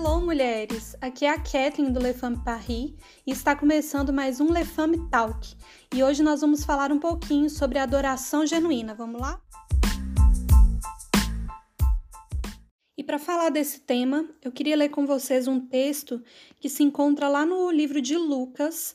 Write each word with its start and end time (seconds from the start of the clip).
Hello, 0.00 0.20
mulheres! 0.20 0.96
Aqui 1.00 1.24
é 1.24 1.30
a 1.30 1.40
Kathleen 1.40 1.90
do 1.90 1.98
Le 1.98 2.14
Femme 2.14 2.38
Paris 2.44 2.94
e 3.26 3.32
está 3.32 3.56
começando 3.56 4.12
mais 4.12 4.40
um 4.40 4.52
Le 4.52 4.64
Femme 4.64 5.10
Talk. 5.10 5.56
E 5.92 6.04
hoje 6.04 6.22
nós 6.22 6.40
vamos 6.40 6.64
falar 6.64 6.92
um 6.92 7.00
pouquinho 7.00 7.50
sobre 7.50 7.80
a 7.80 7.82
adoração 7.82 8.46
genuína. 8.46 8.94
Vamos 8.94 9.20
lá? 9.20 9.42
E 12.96 13.02
para 13.02 13.18
falar 13.18 13.48
desse 13.48 13.80
tema, 13.80 14.24
eu 14.40 14.52
queria 14.52 14.76
ler 14.76 14.90
com 14.90 15.04
vocês 15.04 15.48
um 15.48 15.58
texto 15.58 16.22
que 16.60 16.68
se 16.68 16.84
encontra 16.84 17.28
lá 17.28 17.44
no 17.44 17.68
livro 17.68 18.00
de 18.00 18.16
Lucas, 18.16 18.94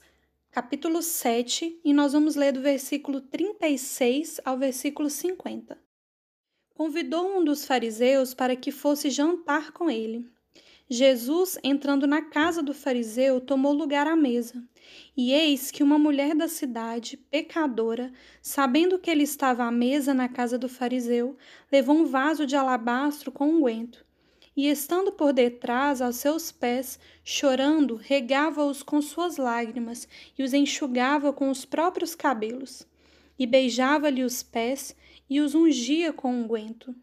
capítulo 0.52 1.02
7, 1.02 1.82
e 1.84 1.94
nós 1.94 2.14
vamos 2.14 2.38
ler 2.38 2.54
do 2.54 2.62
versículo 2.62 3.20
36 3.20 4.40
ao 4.46 4.58
versículo 4.58 5.10
50. 5.10 5.78
Convidou 6.74 7.40
um 7.40 7.44
dos 7.44 7.66
fariseus 7.66 8.34
para 8.34 8.56
que 8.56 8.72
fosse 8.72 9.10
jantar 9.10 9.74
com 9.74 9.90
ele. 9.90 10.33
Jesus, 10.94 11.58
entrando 11.64 12.06
na 12.06 12.22
casa 12.22 12.62
do 12.62 12.72
fariseu, 12.72 13.42
tomou 13.42 13.74
lugar 13.74 14.06
à 14.06 14.16
mesa. 14.16 14.64
E 15.18 15.34
eis 15.34 15.72
que 15.72 15.82
uma 15.82 15.98
mulher 15.98 16.36
da 16.36 16.48
cidade, 16.48 17.18
pecadora, 17.18 18.14
sabendo 18.44 19.00
que 19.00 19.10
ele 19.10 19.24
estava 19.24 19.64
à 19.64 19.72
mesa 19.72 20.14
na 20.14 20.30
casa 20.30 20.56
do 20.56 20.70
fariseu, 20.70 21.36
levou 21.72 21.96
um 21.96 22.06
vaso 22.06 22.46
de 22.46 22.56
alabastro 22.56 23.32
com 23.32 23.50
unguento. 23.50 24.06
E 24.56 24.70
estando 24.70 25.12
por 25.12 25.34
detrás 25.34 26.00
aos 26.00 26.18
seus 26.18 26.52
pés, 26.52 27.00
chorando, 27.24 27.96
regava-os 27.96 28.84
com 28.84 29.02
suas 29.02 29.38
lágrimas 29.38 30.08
e 30.38 30.44
os 30.44 30.54
enxugava 30.54 31.34
com 31.34 31.50
os 31.50 31.66
próprios 31.66 32.14
cabelos. 32.14 32.88
E 33.40 33.48
beijava-lhe 33.48 34.24
os 34.24 34.44
pés 34.44 34.96
e 35.28 35.42
os 35.42 35.56
ungia 35.56 36.14
com 36.14 36.32
unguento. 36.32 36.94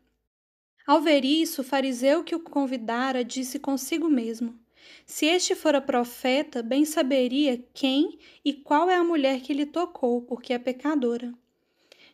Ao 0.90 1.00
ver 1.00 1.24
isso, 1.24 1.60
o 1.60 1.64
fariseu 1.64 2.24
que 2.24 2.34
o 2.34 2.40
convidara 2.40 3.22
disse 3.22 3.60
consigo 3.60 4.08
mesmo: 4.08 4.58
Se 5.06 5.24
este 5.24 5.54
fora 5.54 5.80
profeta, 5.80 6.64
bem 6.64 6.84
saberia 6.84 7.64
quem 7.72 8.18
e 8.44 8.52
qual 8.52 8.90
é 8.90 8.96
a 8.96 9.04
mulher 9.04 9.40
que 9.40 9.54
lhe 9.54 9.64
tocou, 9.64 10.20
porque 10.22 10.52
é 10.52 10.58
pecadora. 10.58 11.32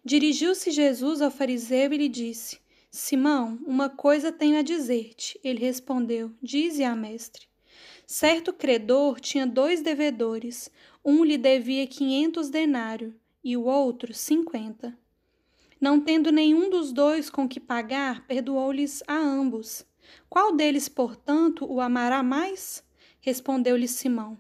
Dirigiu-se 0.05 0.71
Jesus 0.71 1.23
ao 1.23 1.31
fariseu 1.31 1.91
e 1.91 1.97
lhe 1.97 2.07
disse: 2.11 2.59
Simão, 2.91 3.59
uma 3.67 3.89
coisa 3.89 4.31
tenho 4.31 4.59
a 4.59 4.63
dizer-te. 4.63 5.41
Ele 5.43 5.59
respondeu: 5.59 6.31
Dize 6.43 6.85
a 6.85 6.95
mestre. 6.95 7.47
Certo 8.07 8.53
credor 8.53 9.21
tinha 9.21 9.47
dois 9.47 9.81
devedores. 9.81 10.71
Um 11.03 11.25
lhe 11.25 11.39
devia 11.39 11.87
quinhentos 11.87 12.51
denários 12.51 13.15
e 13.43 13.57
o 13.57 13.65
outro 13.65 14.13
cinquenta. 14.13 14.95
Não 15.81 16.01
tendo 16.01 16.33
nenhum 16.33 16.71
dos 16.71 16.93
dois 16.93 17.29
com 17.29 17.47
que 17.47 17.61
pagar, 17.61 18.27
perdoou-lhes 18.27 19.03
a 19.07 19.15
ambos. 19.15 19.85
Qual 20.29 20.57
deles, 20.57 20.89
portanto, 20.89 21.71
o 21.71 21.81
amará 21.81 22.23
mais? 22.23 22.83
Respondeu-lhe 23.21 23.87
Simão. 23.87 24.39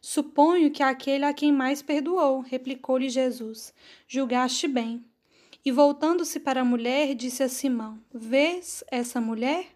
Suponho 0.00 0.70
que 0.70 0.82
aquele 0.82 1.24
a 1.24 1.34
quem 1.34 1.52
mais 1.52 1.82
perdoou, 1.82 2.40
replicou-lhe 2.40 3.08
Jesus. 3.08 3.74
Julgaste 4.06 4.68
bem. 4.68 5.04
E 5.64 5.70
voltando-se 5.70 6.40
para 6.40 6.62
a 6.62 6.64
mulher, 6.64 7.14
disse 7.14 7.42
a 7.42 7.48
Simão: 7.48 8.00
Vês 8.12 8.82
essa 8.90 9.20
mulher? 9.20 9.66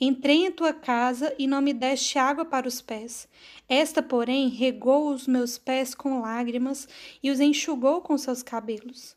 Entrei 0.00 0.44
em 0.46 0.50
tua 0.50 0.72
casa 0.72 1.34
e 1.38 1.46
não 1.46 1.62
me 1.62 1.72
deste 1.72 2.18
água 2.18 2.44
para 2.44 2.68
os 2.68 2.82
pés. 2.82 3.28
Esta, 3.68 4.02
porém, 4.02 4.48
regou 4.48 5.08
os 5.08 5.26
meus 5.26 5.56
pés 5.56 5.94
com 5.94 6.20
lágrimas 6.20 6.88
e 7.22 7.30
os 7.30 7.40
enxugou 7.40 8.02
com 8.02 8.18
seus 8.18 8.42
cabelos. 8.42 9.16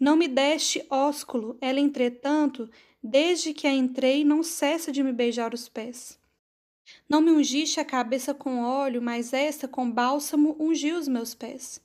Não 0.00 0.16
me 0.16 0.26
deste 0.26 0.82
ósculo, 0.88 1.58
ela, 1.60 1.78
entretanto, 1.78 2.70
desde 3.02 3.52
que 3.52 3.66
a 3.66 3.74
entrei, 3.74 4.24
não 4.24 4.42
cessa 4.42 4.90
de 4.90 5.02
me 5.02 5.12
beijar 5.12 5.52
os 5.52 5.68
pés. 5.68 6.18
Não 7.06 7.20
me 7.20 7.30
ungiste 7.30 7.78
a 7.78 7.84
cabeça 7.84 8.32
com 8.32 8.62
óleo, 8.62 9.02
mas 9.02 9.34
esta 9.34 9.68
com 9.68 9.90
bálsamo 9.90 10.56
ungiu 10.58 10.96
os 10.98 11.06
meus 11.06 11.34
pés. 11.34 11.82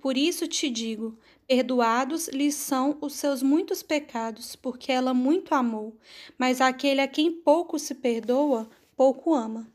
Por 0.00 0.16
isso 0.16 0.48
te 0.48 0.70
digo: 0.70 1.18
perdoados 1.46 2.28
lhes 2.28 2.54
são 2.54 2.96
os 3.02 3.12
seus 3.14 3.42
muitos 3.42 3.82
pecados, 3.82 4.56
porque 4.56 4.90
ela 4.90 5.12
muito 5.12 5.54
amou. 5.54 5.94
Mas 6.38 6.62
aquele 6.62 7.02
a 7.02 7.06
quem 7.06 7.30
pouco 7.30 7.78
se 7.78 7.94
perdoa, 7.94 8.68
pouco 8.96 9.34
ama. 9.34 9.70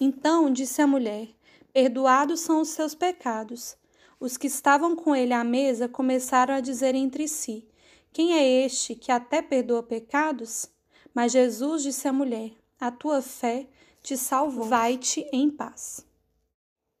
Então 0.00 0.50
disse 0.50 0.80
a 0.80 0.86
mulher: 0.86 1.28
Perdoados 1.72 2.40
são 2.40 2.60
os 2.60 2.68
seus 2.68 2.94
pecados. 2.94 3.76
Os 4.22 4.36
que 4.36 4.46
estavam 4.46 4.94
com 4.94 5.16
ele 5.16 5.32
à 5.32 5.42
mesa 5.42 5.88
começaram 5.88 6.54
a 6.54 6.60
dizer 6.60 6.94
entre 6.94 7.26
si: 7.26 7.66
Quem 8.12 8.34
é 8.34 8.64
este 8.64 8.94
que 8.94 9.10
até 9.10 9.42
perdoa 9.42 9.82
pecados? 9.82 10.70
Mas 11.12 11.32
Jesus 11.32 11.82
disse 11.82 12.06
à 12.06 12.12
mulher: 12.12 12.52
A 12.78 12.92
tua 12.92 13.20
fé 13.20 13.66
te 14.00 14.16
salvou. 14.16 14.66
Vai-te 14.66 15.28
em 15.32 15.50
paz. 15.50 16.06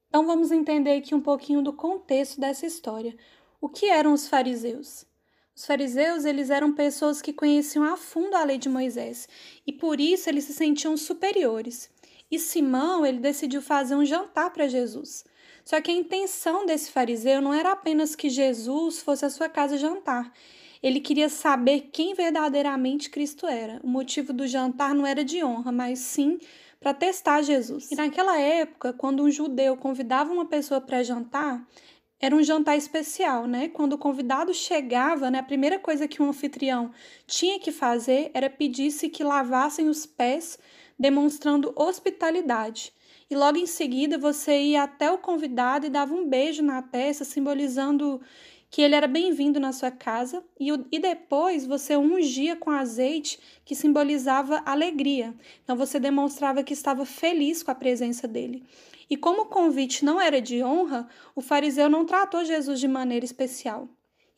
Então 0.08 0.26
vamos 0.26 0.50
entender 0.50 0.96
aqui 0.96 1.14
um 1.14 1.20
pouquinho 1.20 1.62
do 1.62 1.72
contexto 1.72 2.40
dessa 2.40 2.66
história. 2.66 3.16
O 3.60 3.68
que 3.68 3.86
eram 3.86 4.14
os 4.14 4.26
fariseus? 4.26 5.06
Os 5.54 5.64
fariseus, 5.64 6.24
eles 6.24 6.50
eram 6.50 6.72
pessoas 6.72 7.22
que 7.22 7.32
conheciam 7.32 7.84
a 7.84 7.96
fundo 7.96 8.34
a 8.34 8.42
lei 8.42 8.58
de 8.58 8.68
Moisés 8.68 9.28
e 9.64 9.72
por 9.72 10.00
isso 10.00 10.28
eles 10.28 10.42
se 10.42 10.54
sentiam 10.54 10.96
superiores. 10.96 11.88
E 12.28 12.36
Simão, 12.36 13.06
ele 13.06 13.20
decidiu 13.20 13.62
fazer 13.62 13.94
um 13.94 14.04
jantar 14.04 14.52
para 14.52 14.66
Jesus. 14.66 15.24
Só 15.64 15.80
que 15.80 15.90
a 15.90 15.94
intenção 15.94 16.66
desse 16.66 16.90
fariseu 16.90 17.40
não 17.40 17.54
era 17.54 17.72
apenas 17.72 18.14
que 18.14 18.28
Jesus 18.28 19.00
fosse 19.00 19.24
à 19.24 19.30
sua 19.30 19.48
casa 19.48 19.76
jantar. 19.76 20.32
Ele 20.82 21.00
queria 21.00 21.28
saber 21.28 21.90
quem 21.92 22.14
verdadeiramente 22.14 23.08
Cristo 23.08 23.46
era. 23.46 23.80
O 23.84 23.88
motivo 23.88 24.32
do 24.32 24.46
jantar 24.46 24.94
não 24.94 25.06
era 25.06 25.24
de 25.24 25.44
honra, 25.44 25.70
mas 25.70 26.00
sim 26.00 26.38
para 26.80 26.92
testar 26.92 27.42
Jesus. 27.42 27.92
E 27.92 27.94
naquela 27.94 28.38
época, 28.40 28.92
quando 28.92 29.22
um 29.22 29.30
judeu 29.30 29.76
convidava 29.76 30.32
uma 30.32 30.46
pessoa 30.46 30.80
para 30.80 31.02
jantar, 31.04 31.64
era 32.20 32.34
um 32.34 32.42
jantar 32.42 32.76
especial, 32.76 33.46
né? 33.46 33.68
Quando 33.68 33.92
o 33.92 33.98
convidado 33.98 34.52
chegava, 34.52 35.30
né, 35.30 35.38
a 35.38 35.44
primeira 35.44 35.78
coisa 35.78 36.08
que 36.08 36.20
um 36.20 36.28
anfitrião 36.28 36.90
tinha 37.26 37.60
que 37.60 37.70
fazer 37.70 38.30
era 38.34 38.50
pedir-se 38.50 39.08
que 39.08 39.22
lavassem 39.22 39.88
os 39.88 40.04
pés, 40.06 40.58
demonstrando 40.98 41.72
hospitalidade 41.76 42.92
e 43.32 43.34
logo 43.34 43.56
em 43.56 43.64
seguida 43.64 44.18
você 44.18 44.60
ia 44.60 44.82
até 44.82 45.10
o 45.10 45.16
convidado 45.16 45.86
e 45.86 45.88
dava 45.88 46.12
um 46.12 46.28
beijo 46.28 46.62
na 46.62 46.82
testa, 46.82 47.24
simbolizando 47.24 48.20
que 48.70 48.82
ele 48.82 48.94
era 48.94 49.06
bem-vindo 49.06 49.58
na 49.58 49.72
sua 49.72 49.90
casa, 49.90 50.44
e, 50.60 50.68
e 50.92 50.98
depois 50.98 51.64
você 51.64 51.96
ungia 51.96 52.54
com 52.54 52.70
azeite, 52.70 53.40
que 53.64 53.74
simbolizava 53.74 54.62
alegria. 54.66 55.34
Então 55.64 55.74
você 55.74 55.98
demonstrava 55.98 56.62
que 56.62 56.74
estava 56.74 57.06
feliz 57.06 57.62
com 57.62 57.70
a 57.70 57.74
presença 57.74 58.28
dele. 58.28 58.66
E 59.08 59.16
como 59.16 59.44
o 59.44 59.46
convite 59.46 60.04
não 60.04 60.20
era 60.20 60.38
de 60.38 60.62
honra, 60.62 61.08
o 61.34 61.40
fariseu 61.40 61.88
não 61.88 62.04
tratou 62.04 62.44
Jesus 62.44 62.78
de 62.78 62.86
maneira 62.86 63.24
especial. 63.24 63.88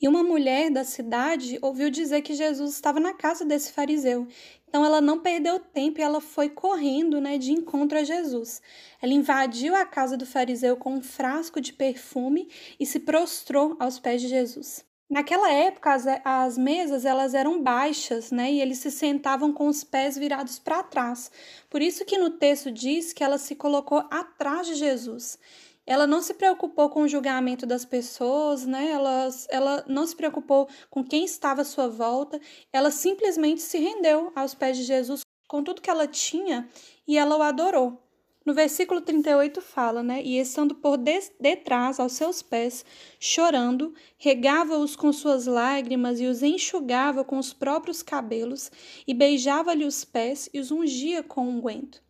E 0.01 0.07
uma 0.07 0.23
mulher 0.23 0.71
da 0.71 0.85
cidade 0.85 1.59
ouviu 1.61 1.91
dizer 1.91 2.23
que 2.23 2.35
Jesus 2.35 2.75
estava 2.75 3.01
na 3.01 3.13
casa 3.13 3.45
desse 3.45 3.73
fariseu. 3.73 4.29
Então 4.75 4.85
ela 4.85 5.01
não 5.01 5.21
perdeu 5.21 5.61
tempo 5.61 6.01
e 6.01 6.03
ela 6.03 6.21
foi 6.21 6.49
correndo, 6.49 7.21
né, 7.21 7.39
de 7.39 7.53
encontro 7.53 7.97
a 7.97 8.03
Jesus. 8.03 8.61
Ela 9.01 9.13
invadiu 9.13 9.73
a 9.73 9.87
casa 9.87 10.17
do 10.17 10.27
fariseu 10.27 10.77
com 10.77 10.95
um 10.95 11.01
frasco 11.01 11.61
de 11.61 11.73
perfume 11.73 12.49
e 12.81 12.85
se 12.85 12.99
prostrou 12.99 13.77
aos 13.79 14.01
pés 14.01 14.21
de 14.21 14.27
Jesus. 14.27 14.85
Naquela 15.09 15.49
época 15.53 15.95
as, 15.95 16.07
as 16.25 16.59
mesas 16.59 17.05
elas 17.05 17.35
eram 17.35 17.63
baixas, 17.63 18.33
né, 18.33 18.51
e 18.51 18.61
eles 18.61 18.79
se 18.79 18.91
sentavam 18.91 19.53
com 19.53 19.69
os 19.69 19.85
pés 19.85 20.19
virados 20.19 20.59
para 20.59 20.83
trás. 20.83 21.31
Por 21.71 21.81
isso 21.81 22.05
que 22.05 22.19
no 22.19 22.31
texto 22.31 22.73
diz 22.73 23.13
que 23.13 23.23
ela 23.23 23.39
se 23.39 23.55
colocou 23.55 23.99
atrás 24.11 24.67
de 24.67 24.75
Jesus. 24.75 25.39
Ela 25.87 26.07
não 26.07 26.23
se 26.23 26.33
preocupou 26.33 26.89
com 26.89 27.03
o 27.03 27.09
julgamento 27.09 27.67
das 27.67 27.85
pessoas, 27.85 28.65
né? 28.65 28.91
Ela, 28.91 29.29
ela 29.51 29.85
não 29.87 30.07
se 30.07 30.17
preocupou 30.17 30.69
com 30.89 31.05
quem 31.05 31.25
estava 31.25 31.61
à 31.61 31.65
sua 31.65 31.89
volta. 31.89 32.41
Ela 32.73 32.91
simplesmente 32.91 33.61
se 33.61 33.79
rendeu 33.79 34.33
aos 34.35 34.55
pés 34.55 34.79
de 34.79 34.85
Jesus 34.85 35.21
com 35.47 35.63
tudo 35.63 35.83
que 35.83 35.91
ela 35.91 36.07
tinha 36.07 36.69
e 37.07 37.19
ela 37.19 37.37
o 37.37 37.43
adorou. 37.43 38.01
No 38.47 38.53
versículo 38.53 39.01
38 39.01 39.63
fala, 39.63 40.03
né? 40.03 40.23
E 40.23 40.39
estando 40.39 40.75
por 40.75 40.99
detrás 40.99 41.99
aos 41.99 42.13
seus 42.13 42.43
pés, 42.43 42.85
chorando, 43.19 43.95
regava-os 44.19 44.95
com 44.95 45.13
suas 45.13 45.47
lágrimas 45.47 46.21
e 46.21 46.27
os 46.27 46.43
enxugava 46.43 47.25
com 47.25 47.39
os 47.39 47.55
próprios 47.55 48.03
cabelos, 48.03 48.71
e 49.07 49.15
beijava-lhe 49.15 49.87
os 49.87 50.05
pés 50.05 50.51
e 50.53 50.61
os 50.61 50.71
ungia 50.71 51.23
com 51.23 51.49
unguento. 51.49 51.97
Um 51.97 52.05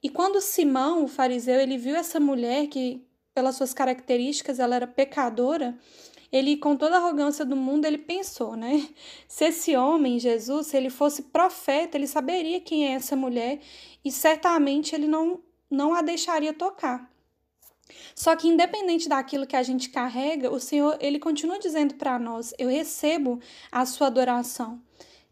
e 0.00 0.08
quando 0.08 0.40
Simão, 0.40 1.04
o 1.04 1.08
fariseu, 1.08 1.60
ele 1.60 1.76
viu 1.76 1.96
essa 1.96 2.20
mulher 2.20 2.68
que 2.68 3.04
pelas 3.38 3.54
suas 3.54 3.72
características, 3.72 4.58
ela 4.58 4.74
era 4.74 4.86
pecadora, 4.88 5.78
ele, 6.32 6.56
com 6.56 6.74
toda 6.74 6.96
a 6.96 6.98
arrogância 6.98 7.44
do 7.44 7.54
mundo, 7.54 7.84
ele 7.84 7.96
pensou, 7.96 8.56
né? 8.56 8.88
Se 9.28 9.44
esse 9.44 9.76
homem, 9.76 10.18
Jesus, 10.18 10.66
se 10.66 10.76
ele 10.76 10.90
fosse 10.90 11.22
profeta, 11.22 11.96
ele 11.96 12.08
saberia 12.08 12.60
quem 12.60 12.88
é 12.88 12.94
essa 12.94 13.14
mulher 13.14 13.60
e 14.04 14.10
certamente 14.10 14.92
ele 14.92 15.06
não, 15.06 15.40
não 15.70 15.94
a 15.94 16.02
deixaria 16.02 16.52
tocar. 16.52 17.08
Só 18.12 18.34
que 18.34 18.48
independente 18.48 19.08
daquilo 19.08 19.46
que 19.46 19.54
a 19.54 19.62
gente 19.62 19.88
carrega, 19.90 20.50
o 20.50 20.58
Senhor, 20.58 20.98
ele 21.00 21.20
continua 21.20 21.60
dizendo 21.60 21.94
para 21.94 22.18
nós: 22.18 22.52
"Eu 22.58 22.68
recebo 22.68 23.38
a 23.70 23.86
sua 23.86 24.08
adoração". 24.08 24.82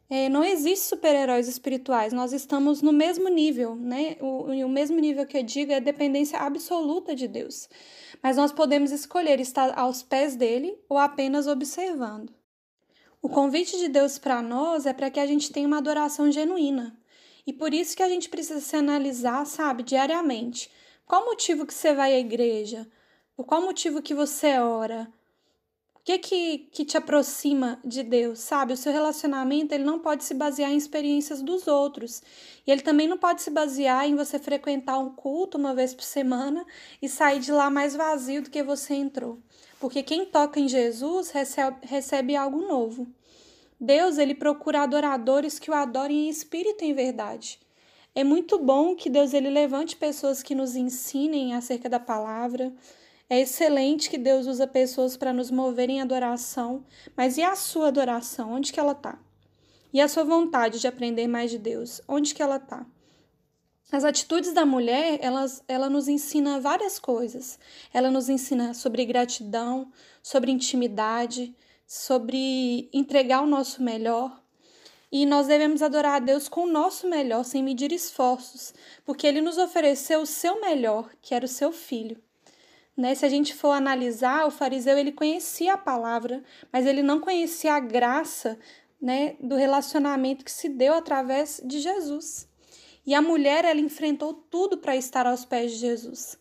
É, 0.09 0.29
não 0.29 0.45
existe 0.45 0.87
super-heróis 0.87 1.49
espirituais, 1.49 2.13
nós 2.13 2.33
estamos 2.33 2.81
no 2.81 2.93
mesmo 2.93 3.29
nível, 3.29 3.75
né? 3.75 4.17
O, 4.21 4.45
o 4.45 4.69
mesmo 4.69 4.99
nível 5.01 5.27
que 5.27 5.37
eu 5.37 5.43
digo 5.43 5.73
é 5.73 5.81
dependência 5.81 6.39
absoluta 6.39 7.15
de 7.15 7.27
Deus. 7.27 7.69
Mas 8.23 8.37
nós 8.37 8.53
podemos 8.53 8.93
escolher 8.93 9.41
estar 9.41 9.77
aos 9.77 10.03
pés 10.03 10.37
dele 10.37 10.79
ou 10.89 10.97
apenas 10.97 11.47
observando. 11.47 12.33
O 13.21 13.29
convite 13.29 13.77
de 13.79 13.89
Deus 13.89 14.19
para 14.19 14.41
nós 14.41 14.87
é 14.87 14.93
para 14.93 15.11
que 15.11 15.19
a 15.19 15.27
gente 15.27 15.51
tenha 15.51 15.67
uma 15.67 15.79
adoração 15.79 16.31
genuína. 16.31 16.97
E 17.45 17.53
por 17.53 17.75
isso 17.75 17.97
que 17.97 18.03
a 18.03 18.09
gente 18.09 18.29
precisa 18.29 18.61
se 18.61 18.77
analisar, 18.77 19.45
sabe, 19.45 19.83
diariamente. 19.83 20.71
Qual 21.05 21.25
motivo 21.25 21.67
que 21.67 21.75
você 21.75 21.93
vai 21.93 22.15
à 22.15 22.19
igreja? 22.19 22.89
Por 23.37 23.45
qual 23.45 23.61
motivo 23.61 24.01
que 24.01 24.15
você 24.15 24.59
ora? 24.59 25.13
Que 26.07 26.19
que, 26.19 26.59
que 26.71 26.85
te 26.85 26.97
aproxima 26.97 27.81
de 27.85 28.05
Deus, 28.05 28.39
sabe? 28.39 28.73
O 28.73 28.77
seu 28.77 28.93
relacionamento 28.93 29.75
ele 29.75 29.83
não 29.83 29.99
pode 29.99 30.23
se 30.23 30.35
basear 30.35 30.71
em 30.71 30.77
experiências 30.77 31.43
dos 31.43 31.67
outros. 31.67 32.23
E 32.65 32.71
ele 32.71 32.81
também 32.81 33.09
não 33.09 33.19
pode 33.19 33.43
se 33.43 33.51
basear 33.51 34.07
em 34.09 34.15
você 34.15 34.39
frequentar 34.39 35.01
um 35.01 35.11
culto 35.11 35.59
uma 35.59 35.75
vez 35.75 35.93
por 35.93 36.05
semana 36.05 36.65
e 37.03 37.09
sair 37.09 37.41
de 37.41 37.51
lá 37.51 37.69
mais 37.69 37.97
vazio 37.97 38.41
do 38.41 38.51
que 38.51 38.63
você 38.63 38.95
entrou. 38.95 39.41
Porque 39.81 40.01
quem 40.01 40.25
toca 40.25 40.61
em 40.61 40.69
Jesus 40.69 41.31
recebe, 41.31 41.79
recebe 41.83 42.37
algo 42.37 42.61
novo. 42.61 43.09
Deus 43.81 44.17
ele 44.17 44.35
procura 44.37 44.83
adoradores 44.83 45.59
que 45.59 45.73
o 45.73 45.75
adorem 45.75 46.27
em 46.27 46.29
espírito 46.29 46.85
e 46.85 46.91
em 46.91 46.95
verdade. 46.95 47.59
É 48.15 48.23
muito 48.23 48.61
bom 48.61 48.95
que 48.95 49.11
Deus 49.11 49.35
ele 49.35 49.51
levante 49.51 49.97
pessoas 49.97 50.41
que 50.41 50.55
nos 50.55 50.77
ensinem 50.77 51.53
acerca 51.53 51.89
da 51.89 51.99
palavra, 51.99 52.73
é 53.29 53.41
excelente 53.41 54.09
que 54.09 54.19
Deus 54.19 54.47
usa 54.47 54.67
pessoas 54.67 55.17
para 55.17 55.33
nos 55.33 55.51
mover 55.51 55.91
em 55.91 56.01
adoração, 56.01 56.85
mas 57.17 57.37
e 57.37 57.43
a 57.43 57.57
sua 57.57 57.89
adoração? 57.89 58.53
Onde 58.53 58.73
que 58.73 58.79
ela 58.79 58.93
está? 58.93 59.19
E 59.93 60.01
a 60.01 60.07
sua 60.07 60.23
vontade 60.23 60.79
de 60.79 60.87
aprender 60.87 61.27
mais 61.27 61.51
de 61.51 61.59
Deus? 61.59 62.01
Onde 62.07 62.35
que 62.35 62.43
ela 62.43 62.57
está? 62.57 62.87
As 63.91 64.05
atitudes 64.05 64.53
da 64.53 64.67
mulher, 64.67 65.19
elas, 65.23 65.63
ela 65.67 65.89
nos 65.89 66.07
ensina 66.07 66.61
várias 66.61 66.99
coisas. 66.99 67.59
Ela 67.93 68.11
nos 68.11 68.29
ensina 68.29 68.75
sobre 68.75 69.05
gratidão, 69.05 69.91
sobre 70.23 70.53
intimidade, 70.53 71.55
sobre 71.87 72.89
entregar 72.93 73.43
o 73.43 73.47
nosso 73.47 73.83
melhor. 73.83 74.41
E 75.11 75.25
nós 75.25 75.47
devemos 75.47 75.83
adorar 75.83 76.17
a 76.17 76.25
Deus 76.25 76.49
com 76.49 76.63
o 76.63 76.71
nosso 76.71 77.09
melhor, 77.09 77.45
sem 77.45 77.63
medir 77.63 77.93
esforços, 77.93 78.75
porque 79.05 79.27
Ele 79.27 79.41
nos 79.41 79.57
ofereceu 79.57 80.21
o 80.21 80.27
seu 80.27 80.61
melhor, 80.61 81.09
que 81.23 81.35
era 81.35 81.45
o 81.45 81.49
seu 81.49 81.73
filho. 81.73 82.21
Né? 82.97 83.15
Se 83.15 83.27
a 83.27 83.29
gente 83.29 83.55
for 83.55 83.73
analisar, 83.73 84.47
o 84.47 84.51
fariseu 84.51 84.97
ele 84.97 85.13
conhecia 85.13 85.75
a 85.75 85.79
palavra, 85.79 86.43
mas 86.73 86.87
ele 86.87 87.03
não 87.03 87.21
conhecia 87.21 87.75
a 87.75 87.81
graça 87.81 88.59
né, 89.01 89.37
do 89.41 89.55
relacionamento 89.57 90.45
que 90.45 90.51
se 90.51 90.69
deu 90.69 90.95
através 90.95 91.61
de 91.65 91.81
Jesus. 91.81 92.49
E 93.07 93.15
a 93.15 93.21
mulher 93.21 93.65
ela 93.65 93.81
enfrentou 93.81 94.33
tudo 94.33 94.79
para 94.79 94.97
estar 94.97 95.27
aos 95.27 95.45
pés 95.45 95.73
de 95.73 95.79
Jesus. 95.79 96.39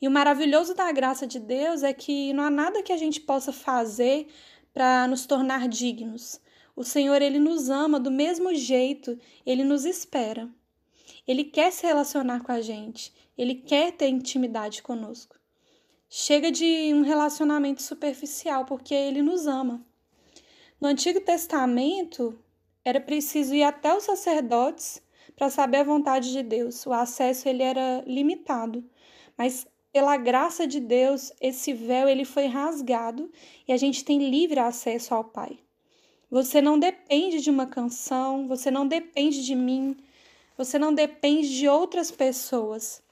E 0.00 0.06
o 0.06 0.10
maravilhoso 0.10 0.74
da 0.74 0.92
graça 0.92 1.26
de 1.26 1.40
Deus 1.40 1.82
é 1.82 1.92
que 1.92 2.32
não 2.34 2.44
há 2.44 2.50
nada 2.50 2.82
que 2.82 2.92
a 2.92 2.96
gente 2.96 3.20
possa 3.20 3.50
fazer 3.50 4.28
para 4.72 5.08
nos 5.08 5.24
tornar 5.24 5.66
dignos. 5.68 6.38
O 6.76 6.84
Senhor 6.84 7.22
ele 7.22 7.38
nos 7.38 7.70
ama 7.70 7.98
do 7.98 8.10
mesmo 8.10 8.54
jeito, 8.54 9.18
ele 9.46 9.64
nos 9.64 9.86
espera. 9.86 10.48
Ele 11.26 11.42
quer 11.44 11.72
se 11.72 11.86
relacionar 11.86 12.40
com 12.44 12.52
a 12.52 12.60
gente, 12.60 13.12
ele 13.36 13.54
quer 13.54 13.92
ter 13.92 14.08
intimidade 14.08 14.82
conosco. 14.82 15.35
Chega 16.18 16.50
de 16.50 16.94
um 16.94 17.02
relacionamento 17.02 17.82
superficial, 17.82 18.64
porque 18.64 18.94
ele 18.94 19.20
nos 19.20 19.46
ama. 19.46 19.84
No 20.80 20.88
Antigo 20.88 21.20
Testamento, 21.20 22.34
era 22.82 22.98
preciso 22.98 23.54
ir 23.54 23.62
até 23.62 23.94
os 23.94 24.04
sacerdotes 24.04 25.02
para 25.36 25.50
saber 25.50 25.76
a 25.76 25.84
vontade 25.84 26.32
de 26.32 26.42
Deus. 26.42 26.86
O 26.86 26.92
acesso 26.94 27.46
ele 27.46 27.62
era 27.62 28.02
limitado, 28.06 28.82
mas 29.36 29.66
pela 29.92 30.16
graça 30.16 30.66
de 30.66 30.80
Deus, 30.80 31.34
esse 31.38 31.74
véu 31.74 32.08
ele 32.08 32.24
foi 32.24 32.46
rasgado 32.46 33.30
e 33.68 33.72
a 33.74 33.76
gente 33.76 34.02
tem 34.02 34.30
livre 34.30 34.58
acesso 34.58 35.14
ao 35.14 35.22
Pai. 35.22 35.58
Você 36.30 36.62
não 36.62 36.78
depende 36.78 37.42
de 37.42 37.50
uma 37.50 37.66
canção, 37.66 38.48
você 38.48 38.70
não 38.70 38.88
depende 38.88 39.44
de 39.44 39.54
mim, 39.54 39.94
você 40.56 40.78
não 40.78 40.94
depende 40.94 41.54
de 41.54 41.68
outras 41.68 42.10
pessoas. 42.10 43.04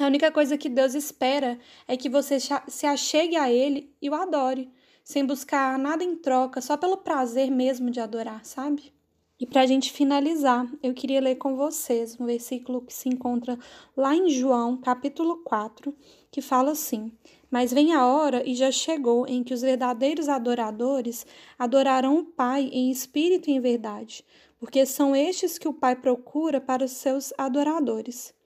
A 0.00 0.06
única 0.06 0.30
coisa 0.30 0.56
que 0.56 0.68
Deus 0.68 0.94
espera 0.94 1.58
é 1.88 1.96
que 1.96 2.08
você 2.08 2.38
se 2.40 2.86
achegue 2.86 3.34
a 3.34 3.50
Ele 3.50 3.92
e 4.00 4.08
o 4.08 4.14
adore, 4.14 4.70
sem 5.02 5.26
buscar 5.26 5.76
nada 5.76 6.04
em 6.04 6.14
troca, 6.14 6.60
só 6.60 6.76
pelo 6.76 6.98
prazer 6.98 7.50
mesmo 7.50 7.90
de 7.90 7.98
adorar, 7.98 8.44
sabe? 8.44 8.92
E 9.40 9.44
para 9.46 9.62
a 9.62 9.66
gente 9.66 9.92
finalizar, 9.92 10.70
eu 10.84 10.94
queria 10.94 11.20
ler 11.20 11.34
com 11.34 11.56
vocês 11.56 12.16
um 12.20 12.26
versículo 12.26 12.80
que 12.80 12.94
se 12.94 13.08
encontra 13.08 13.58
lá 13.96 14.14
em 14.14 14.30
João, 14.30 14.76
capítulo 14.76 15.38
4, 15.38 15.92
que 16.30 16.40
fala 16.40 16.70
assim: 16.70 17.10
Mas 17.50 17.72
vem 17.72 17.92
a 17.92 18.06
hora 18.06 18.48
e 18.48 18.54
já 18.54 18.70
chegou 18.70 19.26
em 19.26 19.42
que 19.42 19.52
os 19.52 19.62
verdadeiros 19.62 20.28
adoradores 20.28 21.26
adorarão 21.58 22.18
o 22.18 22.24
Pai 22.24 22.70
em 22.72 22.88
espírito 22.88 23.50
e 23.50 23.54
em 23.54 23.60
verdade, 23.60 24.24
porque 24.60 24.86
são 24.86 25.16
estes 25.16 25.58
que 25.58 25.66
o 25.66 25.74
Pai 25.74 25.96
procura 25.96 26.60
para 26.60 26.84
os 26.84 26.92
seus 26.92 27.32
adoradores. 27.36 28.37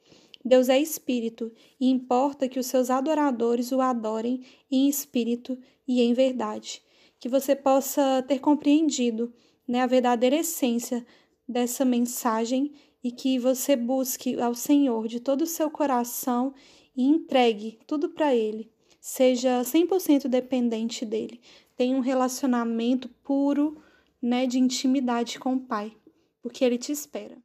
Deus 0.44 0.68
é 0.68 0.78
espírito 0.78 1.52
e 1.80 1.88
importa 1.88 2.48
que 2.48 2.58
os 2.58 2.66
seus 2.66 2.90
adoradores 2.90 3.70
o 3.70 3.80
adorem 3.80 4.42
em 4.70 4.88
espírito 4.88 5.58
e 5.86 6.00
em 6.00 6.12
verdade. 6.12 6.82
Que 7.20 7.28
você 7.28 7.54
possa 7.54 8.24
ter 8.26 8.40
compreendido 8.40 9.32
né, 9.66 9.82
a 9.82 9.86
verdadeira 9.86 10.36
essência 10.36 11.06
dessa 11.48 11.84
mensagem 11.84 12.72
e 13.02 13.10
que 13.10 13.38
você 13.38 13.76
busque 13.76 14.40
ao 14.40 14.54
Senhor 14.54 15.06
de 15.08 15.20
todo 15.20 15.42
o 15.42 15.46
seu 15.46 15.70
coração 15.70 16.54
e 16.96 17.04
entregue 17.04 17.78
tudo 17.86 18.08
para 18.08 18.34
Ele. 18.34 18.70
Seja 19.00 19.62
100% 19.62 20.28
dependente 20.28 21.04
dele. 21.04 21.40
Tenha 21.76 21.96
um 21.96 22.00
relacionamento 22.00 23.08
puro 23.24 23.80
né, 24.20 24.46
de 24.46 24.58
intimidade 24.58 25.38
com 25.38 25.54
o 25.54 25.60
Pai, 25.60 25.92
porque 26.40 26.64
Ele 26.64 26.78
te 26.78 26.92
espera. 26.92 27.36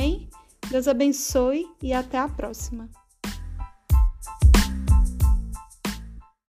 Amém? 0.00 0.26
Deus 0.70 0.88
abençoe 0.88 1.66
e 1.82 1.92
até 1.92 2.16
a 2.16 2.26
próxima. 2.26 2.88